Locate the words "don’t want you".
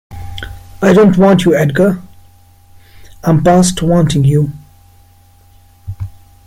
0.93-1.53